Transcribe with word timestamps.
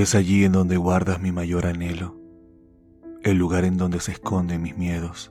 Es 0.00 0.14
allí 0.14 0.46
en 0.46 0.52
donde 0.52 0.78
guardas 0.78 1.20
mi 1.20 1.30
mayor 1.30 1.66
anhelo, 1.66 2.16
el 3.22 3.36
lugar 3.36 3.66
en 3.66 3.76
donde 3.76 4.00
se 4.00 4.12
esconden 4.12 4.62
mis 4.62 4.74
miedos, 4.74 5.30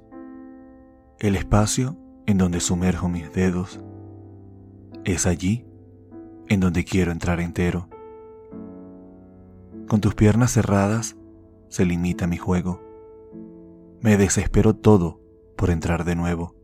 el 1.18 1.36
espacio 1.36 1.98
en 2.28 2.38
donde 2.38 2.60
sumerjo 2.60 3.10
mis 3.10 3.34
dedos. 3.34 3.84
Es 5.06 5.26
allí 5.26 5.66
en 6.50 6.60
donde 6.60 6.86
quiero 6.86 7.12
entrar 7.12 7.40
entero. 7.40 7.90
Con 9.88 10.02
tus 10.02 10.14
piernas 10.14 10.52
cerradas 10.52 11.18
se 11.70 11.84
limita 11.84 12.28
mi 12.28 12.38
juego. 12.38 12.80
Me 14.02 14.18
desespero 14.18 14.76
todo 14.76 15.20
por 15.58 15.72
entrar 15.72 16.06
de 16.06 16.16
nuevo, 16.16 16.56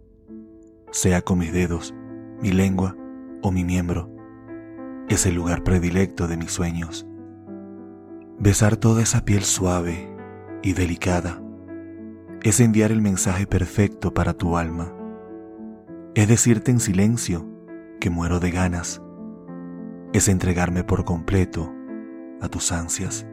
sea 0.91 1.23
con 1.23 1.39
mis 1.39 1.51
dedos, 1.51 1.95
mi 2.39 2.51
lengua 2.51 2.95
o 3.41 3.51
mi 3.51 3.63
miembro. 3.63 4.11
Es 5.09 5.25
el 5.25 5.33
lugar 5.33 5.63
predilecto 5.63 6.27
de 6.27 6.37
mis 6.37 6.51
sueños. 6.51 7.07
Besar 8.37 8.75
toda 8.75 9.01
esa 9.01 9.23
piel 9.23 9.43
suave 9.43 10.13
y 10.61 10.73
delicada 10.73 11.41
es 12.43 12.59
enviar 12.59 12.91
el 12.91 13.01
mensaje 13.01 13.47
perfecto 13.47 14.13
para 14.13 14.33
tu 14.33 14.57
alma. 14.57 14.93
Es 16.15 16.27
decirte 16.27 16.69
en 16.69 16.81
silencio 16.81 17.47
que 18.01 18.09
muero 18.09 18.41
de 18.41 18.51
ganas. 18.51 19.01
Es 20.11 20.27
entregarme 20.27 20.83
por 20.83 21.05
completo 21.05 21.73
a 22.41 22.49
tus 22.49 22.73
ansias. 22.73 23.25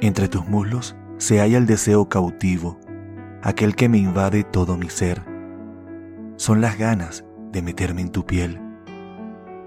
Entre 0.00 0.28
tus 0.28 0.46
muslos 0.46 0.96
se 1.18 1.40
halla 1.40 1.58
el 1.58 1.66
deseo 1.66 2.08
cautivo, 2.08 2.78
aquel 3.42 3.74
que 3.74 3.88
me 3.88 3.98
invade 3.98 4.44
todo 4.44 4.76
mi 4.76 4.90
ser. 4.90 5.22
Son 6.36 6.60
las 6.60 6.78
ganas 6.78 7.24
de 7.50 7.62
meterme 7.62 8.02
en 8.02 8.10
tu 8.10 8.24
piel. 8.24 8.60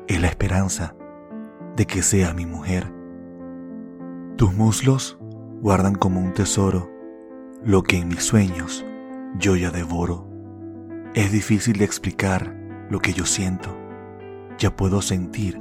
Es 0.08 0.22
la 0.22 0.28
esperanza 0.28 0.96
de 1.76 1.86
que 1.86 2.02
seas 2.02 2.34
mi 2.34 2.46
mujer 2.46 2.97
tus 4.38 4.54
muslos 4.54 5.18
guardan 5.62 5.96
como 5.96 6.20
un 6.22 6.32
tesoro 6.32 6.92
lo 7.64 7.82
que 7.82 7.98
en 7.98 8.08
mis 8.08 8.24
sueños 8.24 8.86
yo 9.40 9.56
ya 9.56 9.72
devoro. 9.72 10.30
Es 11.16 11.32
difícil 11.32 11.80
de 11.80 11.86
explicar 11.86 12.56
lo 12.92 13.00
que 13.00 13.14
yo 13.14 13.26
siento. 13.26 13.76
Ya 14.60 14.76
puedo 14.76 15.02
sentir 15.02 15.58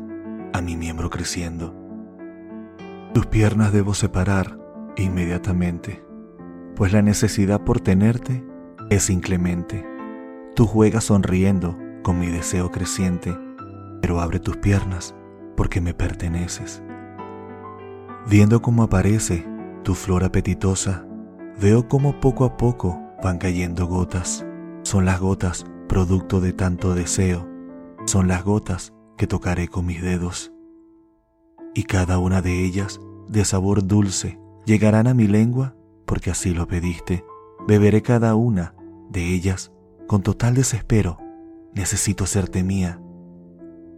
a 0.52 0.60
mi 0.60 0.76
miembro 0.76 1.08
creciendo. 1.08 1.74
Tus 3.14 3.24
piernas 3.24 3.72
debo 3.72 3.94
separar 3.94 4.58
inmediatamente, 4.98 6.04
pues 6.74 6.92
la 6.92 7.00
necesidad 7.00 7.62
por 7.62 7.80
tenerte 7.80 8.44
es 8.90 9.08
inclemente. 9.08 9.86
Tú 10.54 10.66
juegas 10.66 11.04
sonriendo 11.04 11.78
con 12.02 12.18
mi 12.18 12.26
deseo 12.26 12.70
creciente, 12.70 13.36
pero 14.02 14.20
abre 14.20 14.38
tus 14.38 14.58
piernas 14.58 15.14
porque 15.56 15.80
me 15.80 15.94
perteneces. 15.94 16.82
Viendo 18.28 18.60
cómo 18.60 18.82
aparece 18.82 19.46
tu 19.84 19.94
flor 19.94 20.24
apetitosa, 20.24 21.06
veo 21.60 21.86
cómo 21.86 22.18
poco 22.18 22.44
a 22.44 22.56
poco 22.56 23.00
van 23.22 23.38
cayendo 23.38 23.86
gotas. 23.86 24.44
Son 24.82 25.04
las 25.04 25.20
gotas 25.20 25.64
producto 25.88 26.40
de 26.40 26.52
tanto 26.52 26.96
deseo. 26.96 27.48
Son 28.04 28.26
las 28.26 28.42
gotas 28.42 28.92
que 29.16 29.28
tocaré 29.28 29.68
con 29.68 29.86
mis 29.86 30.02
dedos. 30.02 30.52
Y 31.72 31.84
cada 31.84 32.18
una 32.18 32.42
de 32.42 32.64
ellas, 32.64 33.00
de 33.28 33.44
sabor 33.44 33.86
dulce, 33.86 34.40
llegarán 34.64 35.06
a 35.06 35.14
mi 35.14 35.28
lengua 35.28 35.76
porque 36.04 36.32
así 36.32 36.52
lo 36.52 36.66
pediste. 36.66 37.24
Beberé 37.68 38.02
cada 38.02 38.34
una 38.34 38.74
de 39.08 39.34
ellas 39.34 39.70
con 40.08 40.22
total 40.22 40.56
desespero. 40.56 41.16
Necesito 41.74 42.24
hacerte 42.24 42.64
mía. 42.64 43.00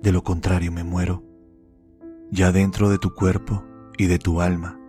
De 0.03 0.12
lo 0.12 0.22
contrario 0.22 0.71
me 0.71 0.84
muero. 0.84 1.25
Ya 2.31 2.53
dentro 2.53 2.91
de 2.91 2.99
tu 2.99 3.15
cuerpo 3.15 3.65
y 3.98 4.06
de 4.06 4.19
tu 4.19 4.41
alma. 4.41 4.81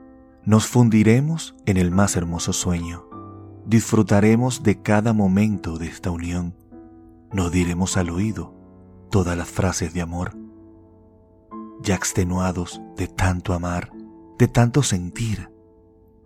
Nos 0.46 0.68
fundiremos 0.68 1.56
en 1.66 1.76
el 1.76 1.92
más 1.92 2.16
hermoso 2.16 2.54
sueño. 2.54 3.10
Disfrutaremos 3.66 4.64
de 4.64 4.82
cada 4.82 5.12
momento 5.12 5.78
de 5.78 5.88
esta 5.88 6.12
unión. 6.12 6.56
Nos 7.34 7.52
diremos 7.52 7.98
al 7.98 8.10
oído 8.10 8.54
todas 9.12 9.38
las 9.38 9.50
frases 9.50 9.94
de 9.94 10.02
amor. 10.02 10.38
Ya 11.82 11.96
extenuados 11.96 12.82
de 12.96 13.08
tanto 13.08 13.54
amar, 13.54 13.92
de 14.38 14.48
tanto 14.48 14.84
sentir, 14.84 15.52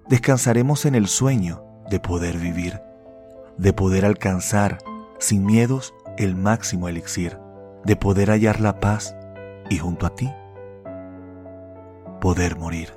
descansaremos 0.09 0.85
en 0.85 0.95
el 0.95 1.07
sueño 1.07 1.63
de 1.89 1.99
poder 1.99 2.37
vivir, 2.37 2.79
de 3.57 3.73
poder 3.73 4.05
alcanzar 4.05 4.79
sin 5.19 5.45
miedos 5.45 5.93
el 6.17 6.35
máximo 6.35 6.87
elixir, 6.87 7.39
de 7.85 7.95
poder 7.95 8.29
hallar 8.29 8.59
la 8.59 8.79
paz 8.79 9.15
y 9.69 9.77
junto 9.77 10.05
a 10.05 10.15
ti 10.15 10.29
poder 12.33 12.57
morir. 12.57 12.91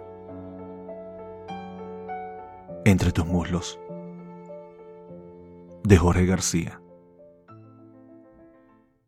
Entre 2.86 3.12
tus 3.12 3.26
muslos. 3.26 3.78
De 5.84 5.98
Jorge 5.98 6.24
García. 6.24 6.80